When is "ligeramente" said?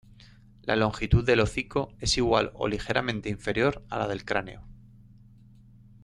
2.67-3.29